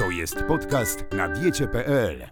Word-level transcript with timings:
To 0.00 0.10
jest 0.10 0.42
podcast 0.42 1.04
na 1.12 1.28
diecie.pl. 1.28 2.26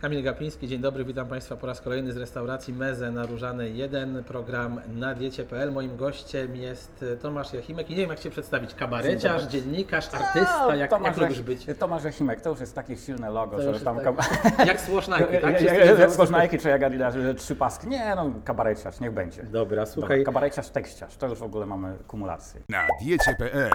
Kamil 0.00 0.22
Gapiński, 0.22 0.68
dzień 0.68 0.80
dobry, 0.80 1.04
witam 1.04 1.28
Państwa 1.28 1.56
po 1.56 1.66
raz 1.66 1.80
kolejny 1.80 2.12
z 2.12 2.16
restauracji 2.16 2.74
Meze 2.74 3.10
na 3.10 3.26
Różanej 3.26 3.76
1, 3.76 4.24
program 4.24 4.80
na 4.88 5.14
diecie.pl. 5.14 5.72
Moim 5.72 5.96
gościem 5.96 6.56
jest 6.56 7.04
Tomasz 7.22 7.52
Jachimek 7.52 7.90
i 7.90 7.94
nie 7.94 8.00
wiem 8.00 8.10
jak 8.10 8.18
się 8.18 8.30
przedstawić, 8.30 8.74
kabareciarz, 8.74 9.42
dziennikarz, 9.46 10.14
artysta, 10.14 10.76
jak, 10.76 10.90
jak 11.04 11.16
lubisz 11.16 11.42
być? 11.42 11.66
Tomasz 11.78 12.04
Jachimek, 12.04 12.40
to 12.40 12.50
już 12.50 12.60
jest 12.60 12.74
takie 12.74 12.96
silne 12.96 13.30
logo, 13.30 13.56
To 13.56 13.74
że 13.74 13.80
tam... 13.80 13.96
tak- 14.00 14.04
kab- 14.04 14.66
Jak 14.72 14.80
Słosznajki, 14.80 15.38
tak? 15.42 15.60
Jak- 15.98 16.10
Słosznajki 16.12 16.58
czy 16.58 16.68
jak 16.68 16.82
Adidas, 16.82 17.14
że 17.14 17.34
trzy 17.34 17.56
paski. 17.56 17.88
Nie, 17.88 18.14
no 18.16 18.32
kabareciarz, 18.44 19.00
niech 19.00 19.12
będzie. 19.12 19.42
Dobra, 19.42 19.60
Dobra, 19.60 19.86
słuchaj, 19.86 20.24
kabareciarz, 20.24 20.68
tekściarz, 20.70 21.16
to 21.16 21.28
już 21.28 21.38
w 21.38 21.42
ogóle 21.42 21.66
mamy 21.66 21.98
kumulację. 22.06 22.60
Na 22.68 22.86
diecie.pl. 23.02 23.70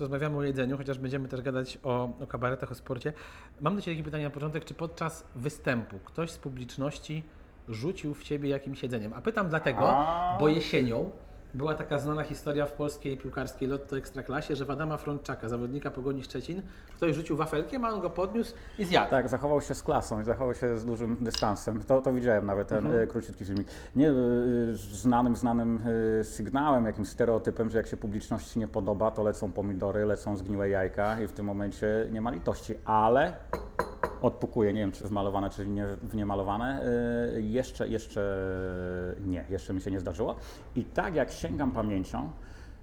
rozmawiamy 0.00 0.36
o 0.36 0.42
jedzeniu, 0.42 0.76
chociaż 0.76 0.98
będziemy 0.98 1.28
też 1.28 1.40
gadać 1.40 1.78
o, 1.82 2.18
o 2.20 2.26
kabaretach, 2.26 2.72
o 2.72 2.74
sporcie. 2.74 3.12
Mam 3.60 3.76
do 3.76 3.82
Ciebie 3.82 3.96
takie 3.96 4.04
pytanie 4.04 4.24
na 4.24 4.30
początek, 4.30 4.64
czy 4.64 4.74
podczas 4.74 5.24
występu 5.36 5.98
ktoś 6.04 6.30
z 6.30 6.38
publiczności 6.38 7.22
rzucił 7.68 8.14
w 8.14 8.22
Ciebie 8.22 8.48
jakimś 8.48 8.82
jedzeniem? 8.82 9.12
A 9.12 9.20
pytam 9.20 9.48
dlatego, 9.48 9.94
bo 10.40 10.48
jesienią 10.48 11.10
była 11.54 11.74
taka 11.74 11.98
znana 11.98 12.22
historia 12.22 12.66
w 12.66 12.72
polskiej 12.72 13.16
piłkarskiej 13.16 13.68
Lotto 13.68 13.96
Ekstraklasie, 13.96 14.56
że 14.56 14.64
w 14.64 14.70
Adama 14.70 14.96
Frączaka, 14.96 15.48
zawodnika 15.48 15.90
Pogoni 15.90 16.22
Szczecin, 16.22 16.62
ktoś 16.96 17.14
rzucił 17.14 17.36
wafelkiem, 17.36 17.84
a 17.84 17.90
on 17.90 18.00
go 18.00 18.10
podniósł 18.10 18.54
i 18.78 18.84
zjadł. 18.84 19.10
Tak, 19.10 19.28
zachował 19.28 19.60
się 19.60 19.74
z 19.74 19.82
klasą 19.82 20.20
i 20.20 20.24
zachował 20.24 20.54
się 20.54 20.78
z 20.78 20.84
dużym 20.84 21.16
dystansem. 21.20 21.82
To, 21.82 22.02
to 22.02 22.12
widziałem 22.12 22.46
nawet 22.46 22.68
ten 22.68 22.94
e, 22.94 23.06
króciutki 23.06 23.44
filmik. 23.44 23.68
Nie 23.96 24.10
e, 24.10 24.14
znanym, 24.74 25.36
znanym 25.36 25.80
e, 26.20 26.24
sygnałem, 26.24 26.86
jakimś 26.86 27.08
stereotypem, 27.08 27.70
że 27.70 27.78
jak 27.78 27.86
się 27.86 27.96
publiczności 27.96 28.58
nie 28.58 28.68
podoba, 28.68 29.10
to 29.10 29.22
lecą 29.22 29.52
pomidory, 29.52 30.04
lecą 30.04 30.36
zgniłe 30.36 30.68
jajka 30.68 31.20
i 31.20 31.26
w 31.26 31.32
tym 31.32 31.46
momencie 31.46 32.08
nie 32.12 32.20
ma 32.20 32.30
litości. 32.30 32.74
Ale 32.84 33.36
odpukuje, 34.22 34.72
nie 34.72 34.80
wiem 34.80 34.92
czy 34.92 35.04
wmalowane, 35.08 35.50
czy 35.50 35.66
nie, 35.66 35.86
w 36.02 36.14
niemalowane. 36.14 36.82
E, 37.36 37.40
Jeszcze, 37.40 37.88
jeszcze 37.88 38.36
nie, 39.26 39.44
jeszcze 39.50 39.74
mi 39.74 39.80
się 39.80 39.90
nie 39.90 40.00
zdarzyło. 40.00 40.36
I 40.76 40.84
tak 40.84 41.14
jak 41.14 41.30
sięgam 41.30 41.70
pamięcią, 41.70 42.30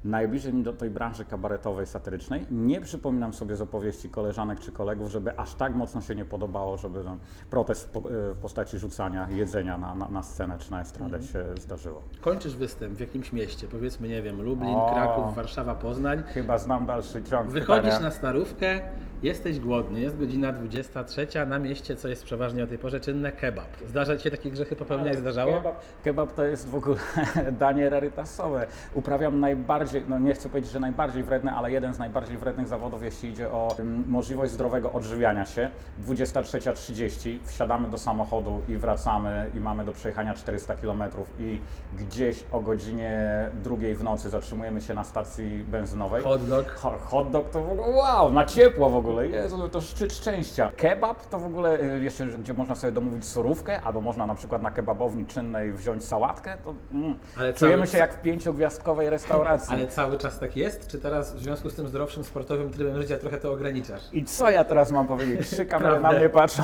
najbliżej 0.04 0.54
mi 0.54 0.64
do 0.64 0.74
tej 0.74 0.90
branży 0.90 1.26
kabaretowej, 1.26 1.86
satyrycznej, 1.86 2.46
nie 2.52 2.82
przypominam 2.82 3.34
sobie 3.34 3.56
z 3.56 3.62
opowieści 3.62 4.10
koleżanek 4.10 4.60
czy 4.60 4.72
kolegów, 4.72 5.12
żeby 5.12 5.40
aż 5.40 5.56
tak 5.56 5.76
mocno 5.76 6.02
się 6.02 6.16
nie 6.16 6.26
podobało, 6.26 6.78
żeby 6.78 7.04
no, 7.04 7.18
protest 7.50 7.94
w, 7.94 8.02
w 8.36 8.38
postaci 8.42 8.78
rzucania 8.80 9.28
jedzenia 9.32 9.78
na, 9.78 9.96
na, 9.96 10.08
na 10.10 10.24
scenę 10.24 10.58
czy 10.60 10.72
na 10.72 10.82
estradę 10.82 11.24
się 11.24 11.46
zdarzyło. 11.62 12.02
Kończysz 12.22 12.56
występ 12.56 12.94
w 12.94 13.00
jakimś 13.00 13.34
mieście, 13.34 13.68
powiedzmy, 13.68 14.08
nie 14.08 14.22
wiem, 14.22 14.42
Lublin, 14.42 14.76
O. 14.76 14.92
Kraków, 14.94 15.36
Warszawa, 15.36 15.76
Poznań. 15.76 16.24
Chyba 16.28 16.58
znam 16.58 16.86
dalszy 16.86 17.24
ciąg 17.24 17.50
Wychodzisz 17.50 17.84
pytania. 17.84 18.00
na 18.06 18.12
starówkę, 18.12 18.82
jesteś 19.24 19.60
głodny, 19.60 20.00
jest 20.00 20.18
godzina 20.18 20.52
23, 20.52 21.28
na 21.48 21.60
mieście, 21.60 21.96
co 21.96 22.08
jest 22.08 22.24
przeważnie 22.24 22.64
o 22.64 22.68
tej 22.68 22.78
porze 22.78 23.00
czynne, 23.00 23.32
kebab. 23.32 23.66
Zdarza 23.88 24.18
Ci 24.18 24.24
się 24.24 24.32
takie 24.32 24.52
grzechy 24.52 24.76
popełniać? 24.76 25.18
Zdarzało? 25.18 25.54
Kebab, 25.54 25.76
kebab 26.04 26.34
to 26.34 26.44
jest 26.44 26.70
w 26.70 26.76
ogóle 26.76 26.96
danie 27.60 27.90
rarytasowe. 27.90 28.68
Uprawiam 28.94 29.40
najbardziej, 29.40 30.04
no 30.10 30.20
nie 30.20 30.34
chcę 30.34 30.50
powiedzieć, 30.50 30.72
że 30.72 30.80
najbardziej 30.80 31.24
wredny, 31.24 31.52
ale 31.52 31.72
jeden 31.72 31.94
z 31.94 32.00
najbardziej 32.00 32.38
wrednych 32.38 32.68
zawodów, 32.68 33.04
jeśli 33.04 33.30
idzie 33.30 33.52
o 33.52 33.76
mm, 33.80 34.04
możliwość 34.08 34.52
zdrowego 34.52 34.92
odżywiania 34.92 35.46
się. 35.46 35.70
23.30 36.08 37.38
wsiadamy 37.46 37.90
do 37.90 37.98
samochodu 37.98 38.62
i 38.70 38.78
wracamy 38.78 39.50
i 39.56 39.60
mamy 39.60 39.86
do 39.86 39.92
przejechania 39.92 40.34
400 40.34 40.76
km 40.76 41.04
i 41.40 41.60
gdzieś 41.98 42.44
o 42.52 42.60
godzinie 42.60 43.20
drugiej 43.64 43.96
w 43.96 44.04
nocy 44.04 44.30
zatrzymujemy 44.30 44.82
się 44.82 44.94
na 44.94 45.04
stacji 45.04 45.64
benzynowej. 45.68 46.24
Hot 46.24 46.46
dog. 46.50 46.70
Ho- 46.70 46.98
Hot 47.00 47.32
dog 47.32 47.50
to 47.50 47.64
w 47.64 47.72
ogóle, 47.72 47.88
wow, 47.90 48.32
na 48.34 48.46
ciepło 48.46 48.90
w 48.90 48.96
ogóle, 48.96 49.09
Jezu, 49.18 49.70
to 49.70 49.82
szczyt 49.82 50.14
szczęścia. 50.14 50.72
Kebab 50.78 51.26
to 51.26 51.40
w 51.40 51.46
ogóle, 51.46 51.82
y, 51.82 52.04
jeszcze 52.04 52.26
gdzie 52.26 52.54
można 52.54 52.76
sobie 52.76 52.92
domówić 52.92 53.26
surówkę, 53.26 53.82
albo 53.82 54.02
można 54.02 54.26
na 54.28 54.36
przykład 54.36 54.62
na 54.62 54.72
kebabowni 54.72 55.26
czynnej 55.26 55.74
wziąć 55.74 56.06
sałatkę, 56.06 56.58
to 56.64 56.74
mm, 56.92 57.16
Ale 57.38 57.54
czujemy 57.54 57.78
cały- 57.84 57.88
się 57.88 57.98
jak 57.98 58.14
w 58.14 58.22
pięciogwiazdkowej 58.22 59.10
restauracji. 59.10 59.76
Ale 59.76 59.88
cały 59.88 60.18
czas 60.18 60.40
tak 60.40 60.58
jest? 60.58 60.88
Czy 60.88 61.00
teraz 61.00 61.36
w 61.36 61.40
związku 61.40 61.70
z 61.70 61.76
tym 61.76 61.88
zdrowszym 61.88 62.24
sportowym 62.24 62.72
trybem 62.72 63.02
życia 63.02 63.18
trochę 63.18 63.38
to 63.38 63.52
ograniczasz? 63.52 64.02
I 64.14 64.26
co 64.26 64.50
ja 64.50 64.64
teraz 64.64 64.92
mam 64.92 65.08
powiedzieć? 65.08 65.48
Trzy 65.50 65.66
kamery 65.76 66.00
na 66.00 66.12
mnie 66.12 66.30
patrzą 66.30 66.64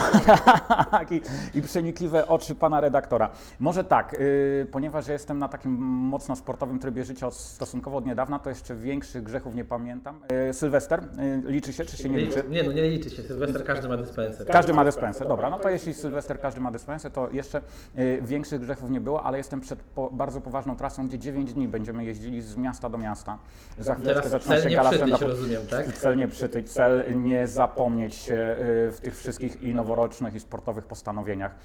I, 1.12 1.22
i 1.58 1.62
przenikliwe 1.62 2.28
oczy 2.28 2.56
pana 2.56 2.82
redaktora. 2.82 3.30
Może 3.60 3.84
tak, 3.84 4.14
y, 4.14 4.68
ponieważ 4.72 5.08
ja 5.08 5.14
jestem 5.14 5.40
na 5.40 5.48
takim 5.48 5.72
mocno 5.82 6.36
sportowym 6.36 6.80
trybie 6.80 7.04
życia 7.04 7.28
od, 7.28 7.34
stosunkowo 7.34 7.98
od 7.98 8.06
niedawna, 8.06 8.40
to 8.40 8.50
jeszcze 8.50 8.76
większych 8.76 9.24
grzechów 9.24 9.56
nie 9.56 9.66
pamiętam. 9.66 10.20
Y, 10.50 10.54
Sylwester, 10.54 11.00
y, 11.00 11.52
liczy 11.52 11.74
się 11.74 11.86
czy 11.86 11.98
się 11.98 12.10
nie 12.10 12.18
liczy? 12.18 12.35
Nie, 12.50 12.64
no 12.64 12.72
nie 12.72 12.90
liczy 12.90 13.10
się. 13.10 13.24
Sylwester 13.24 13.64
każdy 13.64 13.88
ma 13.88 13.98
dyspenser. 13.98 14.48
Każdy 14.48 14.74
ma 14.74 14.86
dyspensę, 14.86 15.26
dobra. 15.26 15.50
No 15.50 15.60
to 15.60 15.70
jeśli 15.70 15.94
Sylwester 15.94 16.40
każdy 16.40 16.62
ma 16.62 16.72
dyspensę, 16.72 17.12
to 17.12 17.30
jeszcze 17.32 17.62
y, 17.98 18.20
większych 18.22 18.62
grzechów 18.62 18.90
nie 18.90 19.02
było, 19.02 19.24
ale 19.24 19.38
jestem 19.38 19.62
przed 19.62 19.80
po, 19.80 20.10
bardzo 20.12 20.42
poważną 20.42 20.76
trasą, 20.76 21.08
gdzie 21.08 21.20
9 21.20 21.54
dni 21.54 21.68
będziemy 21.68 22.06
jeździli 22.06 22.42
z 22.42 22.58
miasta 22.58 22.90
do 22.90 22.98
miasta. 22.98 23.38
Za 23.80 23.96
chwileczkę 23.96 24.30
zaczyna 24.30 24.62
się 24.62 24.70
nie 24.70 24.76
gala 24.76 24.90
przytyć, 24.92 25.14
stand-upu. 25.14 25.28
rozumiem, 25.28 25.62
tak? 25.70 25.94
Cel 25.94 26.18
nie 26.18 26.28
przytyć, 26.28 26.72
cel 26.72 27.04
nie 27.24 27.48
zapomnieć 27.48 28.16
się 28.16 28.34
y, 28.34 28.92
w 28.92 29.00
tych 29.02 29.18
wszystkich 29.18 29.64
i 29.64 29.76
noworocznych, 29.76 30.36
i 30.36 30.40
sportowych 30.40 30.86
postanowieniach. 30.86 31.56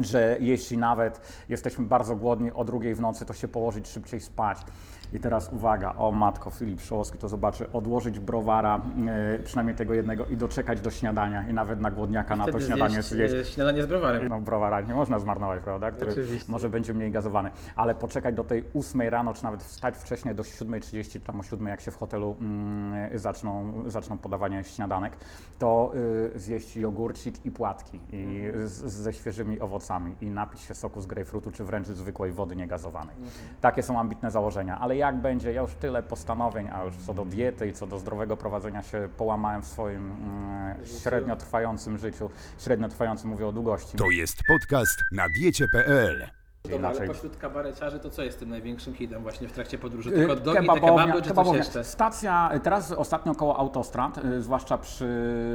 Że 0.00 0.36
jeśli 0.40 0.78
nawet 0.78 1.44
jesteśmy 1.48 1.84
bardzo 1.84 2.16
głodni 2.16 2.52
o 2.52 2.64
drugiej 2.64 2.94
w 2.94 3.00
nocy, 3.00 3.26
to 3.26 3.34
się 3.34 3.48
położyć 3.48 3.88
szybciej 3.88 4.20
spać. 4.20 4.58
I 5.12 5.20
teraz 5.20 5.52
uwaga, 5.52 5.94
o 5.96 6.12
matko, 6.12 6.50
Filip 6.50 6.80
Szołowski 6.80 7.18
to 7.18 7.28
zobaczy, 7.28 7.72
odłożyć 7.72 8.18
browara, 8.18 8.80
y, 9.38 9.42
przynajmniej 9.42 9.76
tego 9.76 9.94
jednego 9.94 10.26
i 10.26 10.36
doczekać 10.36 10.80
do 10.80 10.90
śniadania 10.90 11.48
i 11.48 11.54
nawet 11.54 11.80
na 11.80 11.90
głodniaka 11.90 12.36
na 12.36 12.46
to 12.46 12.60
śniadanie 12.60 13.02
zjeść, 13.02 13.34
e, 13.34 13.44
śniadanie 13.44 13.82
z 13.82 13.86
browarem. 13.86 14.28
No 14.28 14.40
browara 14.40 14.80
nie 14.80 14.94
można 14.94 15.18
zmarnować, 15.18 15.62
prawda? 15.64 15.90
Który 15.90 16.10
Oczywiście. 16.12 16.52
może 16.52 16.70
będzie 16.70 16.94
mniej 16.94 17.10
gazowany. 17.10 17.50
Ale 17.76 17.94
poczekać 17.94 18.34
do 18.34 18.44
tej 18.44 18.64
8 18.74 19.10
rano, 19.10 19.34
czy 19.34 19.44
nawet 19.44 19.62
wstać 19.62 19.96
wcześniej 19.96 20.34
do 20.34 20.42
7.30, 20.42 21.20
tam 21.20 21.40
o 21.40 21.42
7 21.42 21.66
jak 21.66 21.80
się 21.80 21.90
w 21.90 21.96
hotelu 21.96 22.36
mm, 22.40 23.18
zaczną, 23.18 23.82
zaczną 23.86 24.18
podawanie 24.18 24.64
śniadanek, 24.64 25.16
to 25.58 25.92
y, 26.34 26.38
zjeść 26.38 26.76
jogurcik 26.76 27.46
i 27.46 27.50
płatki 27.50 28.00
i 28.12 28.42
z, 28.64 28.84
ze 28.84 29.12
świeżymi 29.12 29.60
owocami 29.60 29.81
i 30.20 30.26
napić 30.26 30.60
się 30.60 30.74
soku 30.74 31.00
z 31.00 31.06
grejpfrutu, 31.06 31.52
czy 31.52 31.64
wręcz 31.64 31.86
zwykłej 31.86 32.32
wody 32.32 32.56
niegazowanej. 32.56 33.16
Takie 33.60 33.82
są 33.82 34.00
ambitne 34.00 34.30
założenia. 34.30 34.78
Ale 34.78 34.96
jak 34.96 35.20
będzie, 35.20 35.52
ja 35.52 35.62
już 35.62 35.74
tyle 35.74 36.02
postanowień, 36.02 36.68
a 36.72 36.84
już 36.84 36.96
co 36.96 37.14
do 37.14 37.24
diety 37.24 37.68
i 37.68 37.72
co 37.72 37.86
do 37.86 37.98
zdrowego 37.98 38.36
prowadzenia 38.36 38.82
się 38.82 39.08
połamałem 39.16 39.62
w 39.62 39.66
swoim 39.66 40.12
mm, 40.12 40.76
średnio 41.02 41.36
trwającym 41.36 41.98
życiu. 41.98 42.30
Średnio 42.58 42.88
trwającym 42.88 43.30
mówię 43.30 43.46
o 43.46 43.52
długości. 43.52 43.96
To 43.96 44.10
jest 44.10 44.36
podcast 44.48 45.04
na 45.12 45.28
diecie.pl. 45.28 46.41
Dobra, 46.70 46.88
ale 46.88 47.06
pośród 47.06 47.36
kabareciarzy 47.36 47.98
to 47.98 48.10
co 48.10 48.22
jest 48.22 48.38
tym 48.38 48.48
największym 48.50 48.94
hitem 48.94 49.22
właśnie 49.22 49.48
w 49.48 49.52
trakcie 49.52 49.78
podróży? 49.78 50.10
Y, 50.10 50.12
Te 50.12 50.26
hot 50.26 50.40
dogi, 50.42 50.58
te 50.58 50.62
kebabownia- 50.64 51.06
kebaby 51.06 51.22
czy 51.22 51.34
coś 51.34 51.56
jeszcze? 51.56 51.84
Stacja, 51.84 52.50
teraz 52.62 52.92
ostatnio 52.92 53.34
koło 53.34 53.56
autostrad, 53.58 54.18
y, 54.24 54.42
zwłaszcza 54.42 54.78
przy 54.78 55.06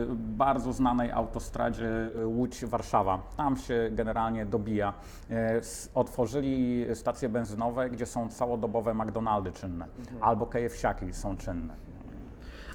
bardzo 0.10 0.74
znanej 0.74 1.12
autostradzie 1.12 1.86
y, 2.16 2.26
Łódź-Warszawa. 2.26 3.18
Tam 3.38 3.58
się 3.58 3.90
generalnie 3.92 4.46
dobija. 4.46 4.94
Y, 5.32 5.34
Otworzyli 5.94 6.86
stacje 6.94 7.30
benzynowe, 7.30 7.90
gdzie 7.90 8.06
są 8.06 8.30
całodobowe 8.30 8.94
McDonaldy 8.94 9.52
czynne, 9.52 9.86
Mhm. 10.00 10.24
albo 10.24 10.46
KFC-aki 10.46 11.14
są 11.14 11.38
czynne. 11.38 11.74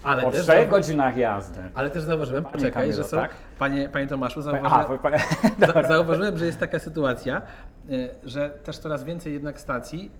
Ale 0.05 0.23
Po 0.23 0.31
też, 0.31 0.43
trzech 0.43 0.69
godzinach 0.69 1.17
jazdy. 1.17 1.61
ale 1.75 1.91
też 1.91 2.03
zauważyłem, 2.03 2.45
Panie 2.45 2.53
poczekaj, 2.53 2.83
Kamilu, 2.83 2.97
że 2.97 3.05
są, 3.05 3.17
tak? 3.17 3.31
panie, 3.59 3.89
panie 3.89 4.07
Tomaszu, 4.07 4.41
A, 4.41 4.43
zauważyłem, 4.43 4.87
wy- 4.89 4.99
panie- 4.99 5.19
Za- 5.75 5.89
Zauważyłem, 5.89 6.39
że 6.39 6.47
jest 6.47 6.59
taka 6.59 6.79
sytuacja, 6.79 7.39
y, 7.39 7.43
że 8.25 8.51
też 8.51 8.79
coraz 8.79 9.05
więcej 9.05 9.33
jednak 9.33 9.61
stacji 9.61 10.11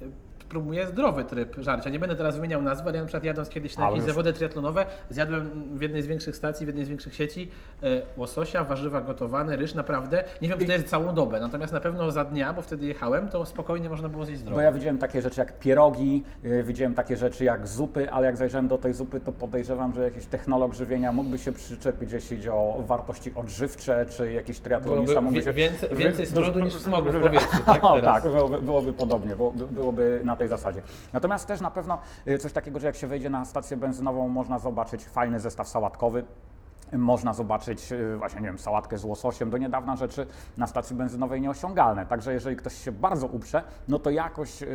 próbuje 0.53 0.87
zdrowy 0.87 1.25
tryb 1.25 1.57
żarcia. 1.59 1.91
Nie 1.91 1.99
będę 1.99 2.17
teraz 2.17 2.37
wymieniał 2.37 2.63
nazwy, 2.63 2.89
ale 2.89 2.97
ja 2.97 3.03
na 3.03 3.07
przykład 3.07 3.25
jadąc 3.25 3.49
kiedyś 3.49 3.77
na 3.77 3.83
Ale 3.85 3.93
jakieś 3.93 4.07
już- 4.07 4.15
zawody 4.15 4.33
triatlonowe, 4.33 4.87
zjadłem 5.11 5.51
w 5.79 5.83
jednej 5.83 6.03
z 6.03 6.07
większych 6.07 6.37
stacji, 6.37 6.67
w 6.67 6.69
jednej 6.69 6.85
z 6.85 6.89
większych 6.89 7.15
sieci 7.15 7.51
y, 7.85 8.03
łososia, 8.17 8.65
warzywa 8.65 9.01
gotowane, 9.01 9.57
ryż, 9.57 9.75
naprawdę. 9.75 10.25
Nie 10.43 10.49
wiem, 10.49 10.59
czy 10.59 10.67
to 10.67 10.73
jest 10.73 10.87
całą 10.89 11.15
dobę, 11.15 11.41
natomiast 11.41 11.73
na 11.73 11.81
pewno 11.81 12.11
za 12.11 12.25
dnia, 12.25 12.53
bo 12.53 12.63
wtedy 12.63 12.87
jechałem, 12.87 13.29
to 13.29 13.47
spokojnie 13.47 13.89
można 13.89 14.09
było 14.09 14.25
zjeść 14.25 14.41
zdrowo. 14.41 14.57
Bo 14.57 14.63
ja 14.63 14.73
widziałem 14.73 14.99
takie 14.99 15.23
rzeczy 15.23 15.41
jak 15.41 15.59
pierogi, 15.59 16.23
y, 16.45 16.63
widziałem 16.63 16.95
takie 16.95 17.17
rzeczy 17.17 17.45
jak 17.45 17.67
zupy, 17.69 18.11
ale 18.11 18.27
jak 18.27 18.37
zajrzałem 18.37 18.69
do 18.69 18.79
tej 18.79 18.95
zupy, 18.95 19.21
to 19.21 19.33
podejrzewam, 19.33 19.95
że 19.95 20.03
jakiś 20.03 20.27
technolog 20.27 20.75
żywienia 20.75 21.13
mógłby 21.13 21.39
się 21.39 21.53
przyczepić, 21.53 22.13
jeśli 22.13 22.37
chodzi 22.37 22.49
o 22.51 22.83
wartości 22.87 23.33
odżywcze, 23.35 24.07
czy 24.07 24.33
jakiś 24.33 24.59
triatlonista 24.61 25.21
Byłoby 25.21 25.25
mógłby 25.25 25.43
się... 25.43 25.53
więcej- 25.53 25.97
więcej 25.97 26.27
smrodu 26.27 26.61
niż 26.61 26.75
smogu 26.75 27.11
w 27.13 27.21
powietrzu, 27.21 27.49
tak, 27.67 27.85
O, 27.85 27.95
teraz? 27.95 28.23
tak, 28.23 28.33
byłoby, 28.33 28.63
byłoby 28.63 28.93
podobnie, 28.93 29.37
było- 29.37 29.53
byłoby 29.71 30.21
na 30.25 30.37
tej 30.43 30.49
zasadzie. 30.49 30.83
Natomiast 31.13 31.47
też 31.47 31.61
na 31.61 31.71
pewno 31.71 31.99
y, 32.29 32.39
coś 32.39 32.53
takiego, 32.53 32.81
że 32.81 32.87
jak 32.87 32.97
się 32.97 33.07
wejdzie 33.07 33.31
na 33.31 33.45
stację 33.45 33.77
benzynową, 33.77 34.29
można 34.29 34.59
zobaczyć 34.59 35.05
fajny 35.05 35.41
zestaw 35.41 35.69
sałatkowy, 35.69 36.25
Można 36.99 37.33
zobaczyć 37.35 37.93
y, 37.93 38.17
właśnie, 38.17 38.41
nie 38.41 38.47
wiem, 38.47 38.59
sałatkę 38.59 38.99
z 38.99 39.05
łososiem, 39.05 39.51
do 39.51 39.59
niedawna 39.59 39.97
rzeczy 39.97 40.27
na 40.57 40.67
stacji 40.67 40.97
benzynowej 40.97 41.41
nieosiągalne. 41.41 42.07
Także 42.07 42.33
jeżeli 42.33 42.57
ktoś 42.57 42.75
się 42.85 42.93
bardzo 42.93 43.27
uprze, 43.27 43.63
no 43.89 43.99
to 43.99 44.11
jakoś 44.11 44.61
yy, 44.61 44.69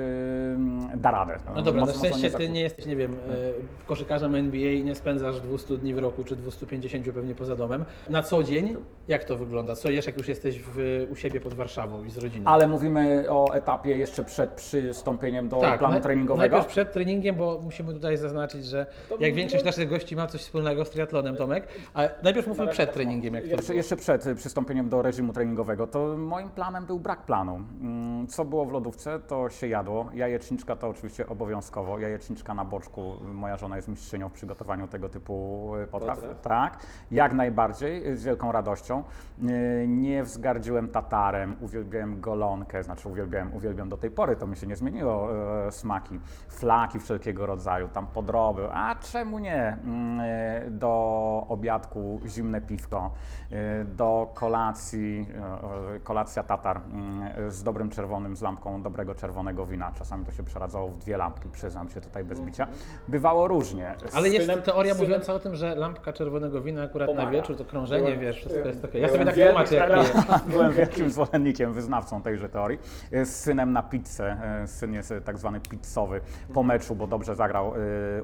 da 0.96 1.12
radę. 1.12 1.38
No 1.56 1.62
dobra, 1.62 1.82
na 1.82 1.88
Mocno- 1.88 1.94
mocno 2.04 2.10
szczęście 2.18 2.38
ty 2.38 2.44
zakup- 2.44 2.54
nie 2.54 2.62
jesteś, 2.62 2.86
nie 2.86 2.96
wiem, 2.96 3.14
e, 3.14 3.86
koszykarzem 3.88 4.36
NBA 4.36 4.72
i 4.72 4.84
nie 4.84 4.96
spędzasz 4.96 5.42
200 5.42 5.78
dni 5.78 5.94
w 5.94 5.98
roku, 6.00 6.24
czy 6.24 6.36
250 6.36 7.12
pewnie 7.14 7.36
poza 7.36 7.56
domem. 7.56 7.86
Na 8.10 8.24
co 8.24 8.44
dzień, 8.44 8.76
jak 9.08 9.24
to 9.24 9.38
wygląda? 9.38 9.76
Co 9.76 9.90
jesz, 9.90 10.06
jak 10.08 10.18
już 10.18 10.28
jesteś 10.28 10.60
w, 10.74 11.08
u 11.12 11.16
siebie 11.16 11.42
pod 11.42 11.54
Warszawą 11.54 12.04
i 12.04 12.10
z 12.10 12.18
rodziną? 12.18 12.46
Ale 12.52 12.68
mówimy 12.68 13.26
o 13.30 13.54
etapie 13.54 13.98
jeszcze 13.98 14.24
przed 14.24 14.50
przystąpieniem 14.50 15.50
do 15.50 15.58
planu 15.58 15.94
na- 15.94 16.00
treningowego. 16.00 16.38
Najpierw 16.50 16.66
przed 16.72 16.92
treningiem, 16.94 17.36
bo 17.36 17.60
musimy 17.64 17.94
tutaj 17.94 18.18
zaznaczyć, 18.18 18.66
że 18.66 18.86
jak 19.20 19.34
większość 19.34 19.64
naszych 19.64 19.90
gości 19.90 20.16
ma 20.16 20.28
coś 20.28 20.42
wspólnego 20.42 20.86
z 20.86 20.90
triatlonem, 20.90 21.36
Tomek, 21.36 21.68
ale 22.14 22.24
najpierw 22.24 22.48
mówmy 22.48 22.68
przed 22.68 22.94
treningiem, 22.94 23.34
jak 23.34 23.44
to 23.44 23.50
Jeszcze, 23.50 23.76
jeszcze 23.76 23.96
przed 23.96 24.26
przystąpieniem 24.36 24.90
do 24.90 25.02
reżimu 25.02 25.34
treningowego, 25.34 25.88
to 25.88 26.18
moim 26.18 26.50
planem 26.50 26.86
był 26.86 27.00
brak 27.00 27.22
planu. 27.26 27.56
Mm, 27.82 28.28
Co 28.28 28.46
było 28.46 28.66
w 28.66 28.72
lodówce, 28.72 29.20
to 29.20 29.50
się 29.50 29.68
jadło. 29.68 30.10
Jajeczniczka 30.14 30.76
to 30.76 30.88
oczywiście 30.88 31.28
obowiązkowo. 31.28 32.00
Jajeczniczka 32.00 32.54
na 32.54 32.66
boczku. 32.66 33.14
Moja 33.34 33.58
żona 33.58 33.76
jest 33.76 33.88
mistrzynią 33.88 34.30
w 34.30 34.32
przygotowaniu 34.34 34.88
tego 34.88 35.10
typu 35.10 35.72
y, 35.84 35.88
potraw. 35.88 36.20
Tak, 36.42 36.78
jak 37.12 37.34
najbardziej, 37.34 38.18
z 38.18 38.24
wielką 38.24 38.52
radością. 38.52 39.04
Y, 39.50 39.86
Nie 39.88 40.24
wzgardziłem 40.24 40.88
tatarem, 40.88 41.56
uwielbiałem 41.62 42.22
golonkę, 42.22 42.84
znaczy 42.84 43.10
uwielbiałem, 43.10 43.54
uwielbiam 43.56 43.90
do 43.90 43.98
tej 43.98 44.12
pory, 44.12 44.36
to 44.36 44.48
mi 44.48 44.56
się 44.58 44.68
nie 44.68 44.76
zmieniło 44.76 45.30
e, 45.68 45.72
smaki. 45.72 46.20
Flaki 46.48 47.00
wszelkiego 47.00 47.46
rodzaju, 47.46 47.88
tam 47.88 48.08
podroby, 48.08 48.68
a 48.74 48.96
czemu 48.96 49.40
nie? 49.40 49.78
Mm, 49.84 50.20
e, 50.24 50.72
Do 50.72 51.46
obiadku 51.50 51.97
zimne 52.26 52.62
piwko, 52.62 53.12
e, 53.52 53.86
do 53.86 54.32
kolacji, 54.34 55.28
e, 55.96 56.00
kolacja 56.00 56.44
tatar 56.44 56.78
mm, 56.94 57.52
z 57.52 57.64
dobrym 57.64 57.90
czerwonym, 57.90 58.36
z 58.36 58.42
lampką 58.42 58.82
dobrego 58.82 59.16
czerwonego 59.16 59.66
wina. 59.66 59.92
Czasami 59.98 60.26
to 60.26 60.32
się 60.32 60.44
przeradzało 60.44 60.88
w 60.90 60.98
dwie 60.98 61.18
lampki, 61.18 61.50
przyznam 61.50 61.90
się 61.90 62.02
tutaj 62.02 62.24
bez 62.24 62.40
bicia. 62.42 62.68
Bywało 63.08 63.48
różnie. 63.48 63.96
Ale 64.14 64.30
jest 64.30 64.48
Synem- 64.48 64.62
teoria 64.62 64.94
synem- 64.94 65.02
mówiąca 65.08 65.34
o 65.34 65.40
tym, 65.40 65.56
że 65.56 65.76
lampka 65.76 66.14
czerwonego 66.14 66.62
wina 66.62 66.84
akurat 66.84 67.10
na 67.10 67.16
Pomaga. 67.16 67.32
wieczór, 67.32 67.58
to 67.58 67.66
krążenie, 67.66 68.04
Byłem- 68.04 68.20
wiesz, 68.20 68.38
wszystko 68.38 68.68
jest 68.68 68.86
okej. 68.86 69.02
Ja 69.02 69.10
sobie 69.10 69.26
tak 69.26 69.36
tłumaczę, 69.36 69.76
jak. 69.76 69.90
Byłem 70.52 70.72
wielkim 70.74 71.10
zwolennikiem, 71.12 71.74
wyznawcą 71.74 72.22
tejże 72.22 72.50
teorii. 72.50 72.80
Z 73.12 73.30
synem 73.30 73.74
na 73.74 73.84
pizzę. 73.84 74.38
Syn 74.66 74.94
jest 74.94 75.14
tak 75.26 75.38
zwany 75.38 75.60
pizzowy 75.60 76.22
po 76.54 76.64
meczu, 76.64 76.96
bo 76.96 77.08
dobrze 77.08 77.36
zagrał, 77.36 77.74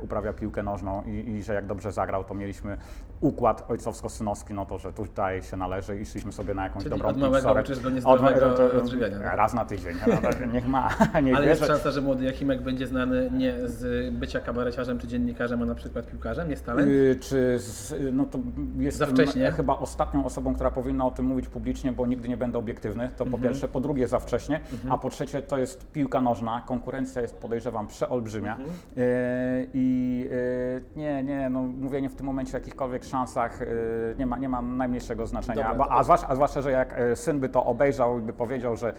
uprawia 0.02 0.34
piłkę 0.34 0.64
nożną 0.64 1.04
i, 1.04 1.30
i 1.30 1.44
że 1.44 1.54
jak 1.54 1.66
dobrze 1.66 1.92
zagrał, 1.92 2.24
to 2.24 2.34
mieliśmy 2.34 2.78
układ 3.22 3.53
ojcowsko-synowski, 3.62 4.54
no 4.54 4.66
to, 4.66 4.78
że 4.78 4.94
tutaj 4.94 5.44
się 5.44 5.58
należy 5.58 6.00
i 6.00 6.06
szliśmy 6.06 6.32
sobie 6.32 6.54
na 6.54 6.64
jakąś 6.64 6.84
Czyli 6.84 6.90
dobrą 6.96 7.10
od 7.10 7.18
małego 7.18 7.54
uczysz 7.62 7.80
go 7.80 7.90
niezdrowego 7.90 8.46
Od- 8.48 8.58
to- 8.58 8.78
odżywiania, 8.78 9.20
tak? 9.20 9.38
Raz 9.38 9.54
na 9.54 9.66
tydzień. 9.66 9.94
Niech 10.54 10.68
ma, 10.68 10.90
niech 11.24 11.36
Ale 11.36 11.44
wie, 11.46 11.50
jest 11.50 11.66
szansa, 11.66 11.92
że 11.92 12.02
młody 12.02 12.26
Jachimek 12.26 12.62
będzie 12.62 12.88
znany 12.88 13.30
nie 13.38 13.54
z 13.68 14.14
bycia 14.14 14.40
kabareciarzem 14.40 15.00
czy 15.00 15.08
dziennikarzem, 15.08 15.62
a 15.62 15.66
na 15.66 15.76
przykład 15.76 16.08
piłkarzem? 16.08 16.52
Jest 16.52 16.66
talent? 16.66 16.88
Y, 16.88 17.18
Czy 17.22 17.60
z, 17.60 17.96
no 18.14 18.26
to 18.26 18.40
jestem 18.78 19.08
Za 19.08 19.14
wcześnie? 19.14 19.52
chyba 19.52 19.78
ostatnią 19.78 20.26
osobą, 20.26 20.54
która 20.56 20.72
powinna 20.72 21.06
o 21.06 21.12
tym 21.12 21.26
mówić 21.26 21.48
publicznie, 21.48 21.92
bo 21.92 22.06
nigdy 22.08 22.30
nie 22.30 22.38
będę 22.38 22.58
obiektywny. 22.58 23.10
To 23.18 23.24
Mhm. 23.24 23.32
po 23.32 23.48
pierwsze, 23.48 23.68
po 23.68 23.82
drugie 23.82 24.08
za 24.08 24.20
wcześnie, 24.20 24.60
a 24.90 24.98
po 24.98 25.10
trzecie 25.10 25.42
to 25.42 25.58
jest 25.58 25.92
piłka 25.92 26.22
nożna. 26.22 26.64
Konkurencja 26.68 27.22
jest 27.22 27.38
podejrzewam 27.38 27.88
przeolbrzymia. 27.88 28.52
Mhm. 28.56 28.70
Y, 28.98 29.68
I 29.74 30.30
y, 30.32 30.84
nie, 30.96 31.24
nie, 31.24 31.50
no 31.50 31.62
mówienie 31.62 32.10
w 32.10 32.16
tym 32.16 32.26
momencie 32.26 32.54
o 32.54 32.60
jakichkolwiek 32.60 33.04
szansach 33.04 33.43
y, 33.62 34.16
nie 34.20 34.26
ma, 34.26 34.38
nie 34.38 34.50
ma 34.50 34.62
najmniejszego 34.62 35.28
znaczenia. 35.28 35.56
Dobra, 35.70 35.76
Bo- 35.76 35.92
a, 35.92 36.04
zwłaszcza, 36.04 36.28
a 36.30 36.36
zwłaszcza, 36.36 36.62
że 36.62 36.72
jak 36.72 37.00
y, 37.00 37.16
syn 37.16 37.40
by 37.40 37.50
to 37.50 37.66
obejrzał 37.66 38.20
i 38.20 38.22
by 38.22 38.34
powiedział, 38.34 38.76
że 38.76 38.90
y, 38.90 38.94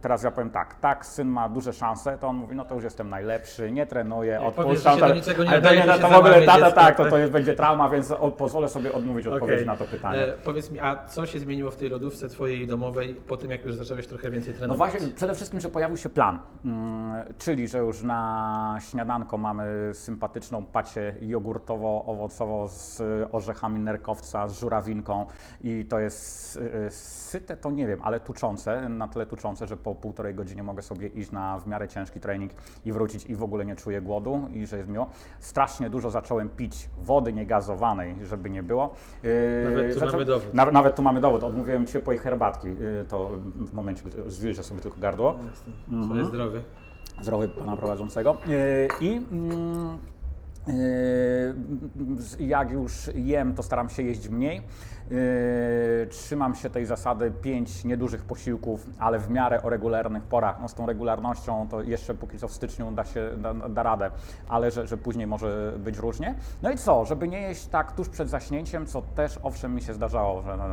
teraz 0.00 0.22
ja 0.22 0.30
powiem 0.30 0.50
tak, 0.50 0.74
tak, 0.80 1.06
syn 1.06 1.28
ma 1.28 1.48
duże 1.48 1.72
szanse, 1.72 2.18
to 2.18 2.28
on 2.28 2.36
mówi, 2.36 2.56
no 2.56 2.64
to 2.64 2.74
już 2.74 2.84
jestem 2.84 3.08
najlepszy, 3.10 3.72
nie 3.72 3.86
trenuję, 3.86 4.40
powiesz, 4.56 4.58
odpuszczam. 4.58 4.92
że 4.92 4.98
się 5.00 5.00
do 5.00 5.08
to- 5.08 5.14
niczego 5.14 5.44
nie 5.44 5.50
ale 5.50 5.62
to 5.62 5.74
nie, 5.74 5.82
to 5.98 6.08
w 6.08 6.14
ogóle 6.14 6.42
tata, 6.42 6.70
tak, 6.72 6.96
to, 6.96 7.04
to 7.04 7.18
jest, 7.18 7.32
będzie 7.32 7.54
trauma, 7.54 7.88
więc 7.88 8.12
pozwolę 8.36 8.68
sobie 8.68 8.92
odmówić 8.92 9.26
odpowiedzi 9.26 9.54
Okej. 9.54 9.66
na 9.66 9.76
to 9.76 9.84
pytanie. 9.84 10.18
E, 10.24 10.32
powiedz 10.32 10.70
mi, 10.70 10.80
a 10.80 11.04
co 11.06 11.26
się 11.26 11.38
zmieniło 11.38 11.70
w 11.70 11.76
tej 11.76 11.88
lodówce 11.88 12.28
twojej 12.28 12.66
domowej 12.66 13.14
po 13.14 13.36
tym, 13.36 13.50
jak 13.50 13.64
już 13.64 13.74
zacząłeś 13.74 14.06
trochę 14.06 14.30
więcej 14.30 14.52
No 14.52 14.58
trenować? 14.58 14.90
właśnie, 14.92 15.08
przede 15.08 15.34
wszystkim, 15.34 15.60
że 15.60 15.68
pojawił 15.68 15.96
się 15.96 16.08
plan, 16.08 16.38
mm, 16.64 17.24
czyli 17.38 17.68
że 17.68 17.78
już 17.78 18.02
na 18.02 18.78
śniadanko 18.90 19.38
mamy 19.38 19.90
sympatyczną 19.94 20.64
pacie 20.64 21.14
jogurtowo-owocową 21.22 22.68
z 22.68 23.02
orzechami 23.32 23.59
nerkowca, 23.68 24.48
z 24.48 24.60
żurawinką 24.60 25.26
i 25.60 25.84
to 25.84 25.98
jest 25.98 26.56
y, 26.56 26.90
syte, 26.90 27.56
to 27.56 27.70
nie 27.70 27.86
wiem, 27.86 28.00
ale 28.02 28.20
tuczące, 28.20 28.88
na 28.88 29.08
tyle 29.08 29.26
tuczące, 29.26 29.66
że 29.66 29.76
po 29.76 29.94
półtorej 29.94 30.34
godzinie 30.34 30.62
mogę 30.62 30.82
sobie 30.82 31.06
iść 31.08 31.30
na 31.30 31.58
w 31.58 31.66
miarę 31.66 31.88
ciężki 31.88 32.20
trening 32.20 32.52
i 32.84 32.92
wrócić 32.92 33.26
i 33.26 33.36
w 33.36 33.42
ogóle 33.42 33.64
nie 33.64 33.76
czuję 33.76 34.02
głodu 34.02 34.48
i 34.52 34.66
że 34.66 34.76
jest 34.76 34.88
miło. 34.88 35.10
Strasznie 35.40 35.90
dużo 35.90 36.10
zacząłem 36.10 36.48
pić 36.48 36.88
wody 37.02 37.32
niegazowanej, 37.32 38.16
żeby 38.22 38.50
nie 38.50 38.62
było. 38.62 38.94
Yy, 39.22 39.30
Nawet 39.64 39.98
tu 39.98 40.06
mamy 40.12 40.24
dowód. 40.24 40.54
Nawet, 40.54 40.74
nawet 40.74 40.96
tu 40.96 41.02
mamy 41.02 41.20
dowód, 41.20 41.44
odmówiłem 41.44 41.86
ciepłej 41.86 42.18
herbatki, 42.18 42.68
to 43.08 43.30
w 43.56 43.72
momencie, 43.72 44.02
gdy 44.04 44.30
zwilżę 44.30 44.62
sobie 44.62 44.80
tylko 44.80 45.00
gardło. 45.00 45.38
Jestem 45.50 46.04
Swoje 46.04 46.24
zdrowy. 46.24 46.62
Zdrowy 47.22 47.48
pana 47.48 47.76
prowadzącego. 47.76 48.36
I 49.00 49.20
mm, 49.32 49.98
jak 52.38 52.70
już 52.70 53.10
jem, 53.14 53.54
to 53.54 53.62
staram 53.62 53.88
się 53.88 54.02
jeść 54.02 54.28
mniej. 54.28 54.62
Yy, 55.10 56.06
trzymam 56.06 56.54
się 56.54 56.70
tej 56.70 56.86
zasady 56.86 57.32
pięć 57.42 57.84
niedużych 57.84 58.22
posiłków, 58.22 58.86
ale 58.98 59.18
w 59.18 59.30
miarę 59.30 59.62
o 59.62 59.68
regularnych 59.70 60.22
porach. 60.22 60.56
No 60.62 60.68
z 60.68 60.74
tą 60.74 60.86
regularnością 60.86 61.68
to 61.70 61.82
jeszcze 61.82 62.14
póki 62.14 62.38
co 62.38 62.48
w 62.48 62.52
styczniu 62.52 62.92
da 62.92 63.04
się 63.04 63.30
da, 63.38 63.54
da 63.54 63.82
radę, 63.82 64.10
ale 64.48 64.70
że, 64.70 64.86
że 64.86 64.96
później 64.96 65.26
może 65.26 65.72
być 65.78 65.98
różnie. 65.98 66.34
No 66.62 66.70
i 66.70 66.76
co, 66.78 67.04
żeby 67.04 67.28
nie 67.28 67.40
jeść 67.42 67.66
tak 67.66 67.92
tuż 67.92 68.08
przed 68.08 68.30
zaśnięciem, 68.30 68.86
co 68.86 69.02
też 69.02 69.38
owszem 69.42 69.74
mi 69.74 69.82
się 69.82 69.94
zdarzało 69.94 70.42
że, 70.42 70.56
no, 70.56 70.64